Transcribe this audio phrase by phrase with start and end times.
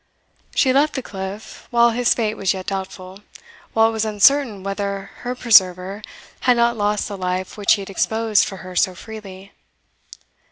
[0.55, 3.19] She left the cliff while his fate was yet doubtful
[3.73, 6.01] while it was uncertain whether her preserver
[6.39, 9.51] had not lost the life which he had exposed for her so freely.